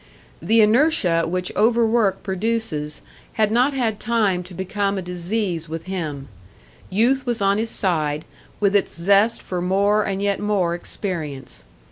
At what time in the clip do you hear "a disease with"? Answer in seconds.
4.97-5.85